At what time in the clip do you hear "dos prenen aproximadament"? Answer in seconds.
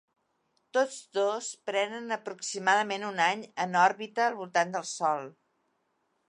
1.17-3.05